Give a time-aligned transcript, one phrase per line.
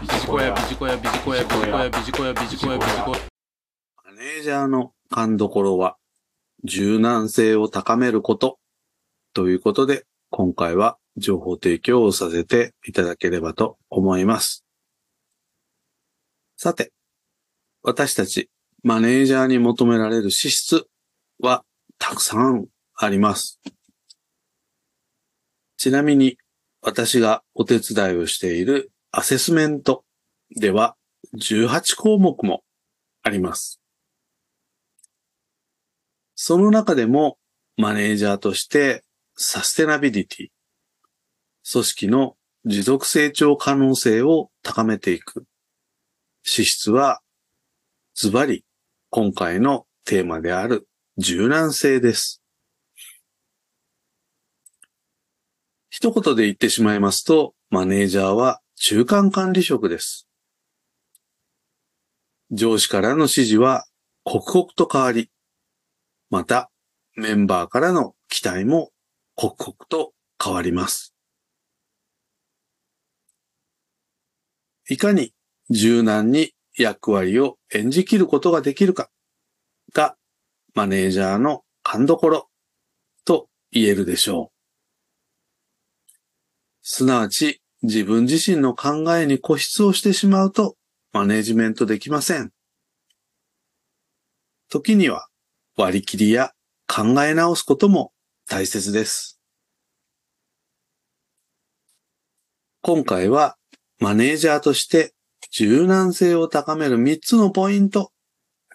[0.00, 3.18] ビジコヤ、ビジコヤ、ビジコヤ、ビジコヤ、ビジコヤ、ビジコヤ、ビジコヤ。
[4.06, 5.98] マネージャーの勘どころは、
[6.64, 8.58] 柔軟性を高めること、
[9.34, 14.64] ということで、今回は情報提供をさせていただければと思います。
[16.56, 16.92] さて、
[17.82, 18.48] 私たち
[18.82, 20.86] マネージャーに求められる資質
[21.40, 21.62] は
[21.98, 23.60] たくさんあります。
[25.76, 26.38] ちなみに、
[26.80, 30.04] 私がお手伝いをしているアセスメント
[30.56, 30.96] では
[31.36, 32.62] 18項目も
[33.22, 33.80] あります。
[36.34, 37.38] その中でも
[37.76, 39.04] マネージャーとして
[39.36, 40.48] サステナビリティ、
[41.70, 45.44] 組織の持続成長可能性を高めていく
[46.42, 47.20] 資質は
[48.14, 48.64] ズバリ
[49.10, 52.42] 今回のテーマである柔軟性です。
[55.88, 60.26] 一言で言ってしまいますと、マネージャーは中間管理職です。
[62.50, 63.84] 上司からの指示は
[64.24, 65.30] 刻々と変わり、
[66.30, 66.70] また
[67.14, 68.90] メンバーからの期待も
[69.34, 71.14] 刻々と変わります。
[74.88, 75.34] いかに
[75.68, 79.10] 柔軟に役割を演じきることができるか
[79.92, 80.16] が
[80.72, 82.48] マネージャーの勘どころ
[83.26, 86.16] と言えるでしょう。
[86.80, 90.76] すなわち自分自身の考えに固執をしてしまうと
[91.12, 92.52] マネジメントできません。
[94.68, 95.28] 時には
[95.76, 96.52] 割り切りや
[96.86, 98.12] 考え直すことも
[98.48, 99.40] 大切です。
[102.82, 103.56] 今回は
[103.98, 105.12] マネージャーとして
[105.50, 108.12] 柔軟性を高める3つのポイント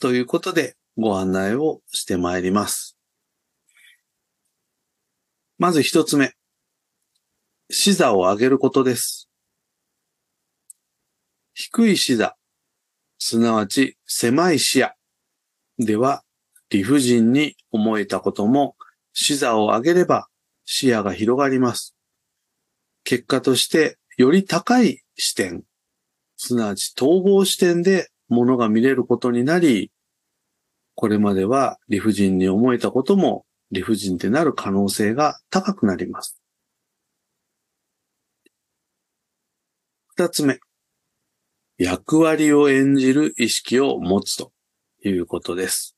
[0.00, 2.96] ということでご案内をしてまいります。
[5.58, 6.34] まず1つ目。
[7.72, 9.30] 視座を上げることです。
[11.54, 12.34] 低い視座、
[13.18, 14.90] すなわち狭い視野
[15.78, 16.24] では
[16.70, 18.74] 理不尽に思えたことも
[19.12, 20.26] 視座を上げれば
[20.64, 21.94] 視野が広がります。
[23.04, 25.62] 結果としてより高い視点、
[26.36, 29.92] すなわち統合視点で物が見れることになり、
[30.96, 36.39] これまでは理不尽に思えたことも理不尽でなる可能性が高くなります。
[40.20, 40.60] 二つ目。
[41.78, 44.52] 役割を演じる意識を持つと
[45.02, 45.96] いうことです。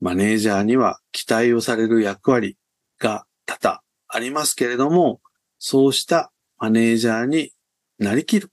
[0.00, 2.58] マネージャーには期待をされる役割
[2.98, 5.20] が多々ありますけれども、
[5.60, 7.52] そうしたマネージャーに
[8.00, 8.50] なりきる。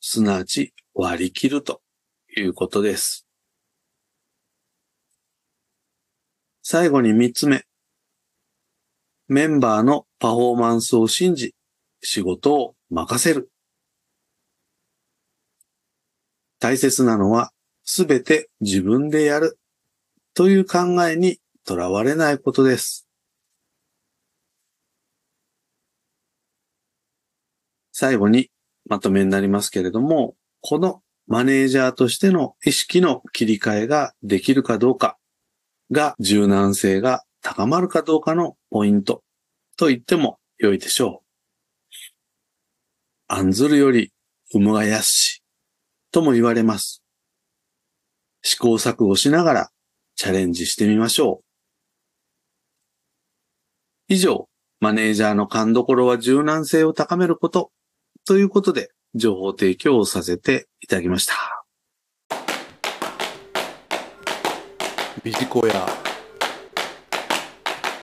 [0.00, 1.82] すなわち割り切ると
[2.34, 3.26] いうことです。
[6.62, 7.66] 最後に三つ目。
[9.28, 11.55] メンバーのパフォーマンスを信じ、
[12.08, 13.50] 仕事を任せる。
[16.60, 17.50] 大切なのは、
[17.82, 19.58] すべて自分でやる
[20.32, 20.78] という考
[21.08, 23.08] えにとらわれないことです。
[27.90, 28.50] 最後に
[28.88, 35.18] まとめになりますけれども、このマネージャーとしての意識の切り替えができるかどうか
[35.90, 39.24] が柔軟性が高まるかどうかのポイント
[39.76, 41.25] と言っても良いでしょう。
[43.28, 44.12] 案ずるより
[44.52, 45.42] 有無がやし
[46.12, 47.02] とも言われます。
[48.42, 49.70] 試行錯誤しながら
[50.14, 51.44] チャレンジしてみましょう。
[54.08, 54.48] 以上、
[54.78, 57.72] マネージャーの勘どころは柔軟性を高めること
[58.24, 61.34] ということで情報提供をさせていただきました。
[65.24, 65.88] ビジコヤ、